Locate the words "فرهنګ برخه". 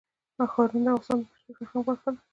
1.57-2.09